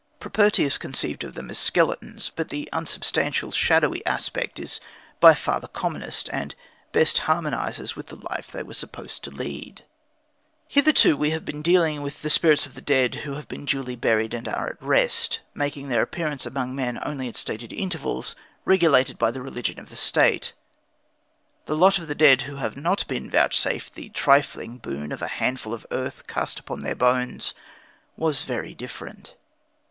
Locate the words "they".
8.49-8.63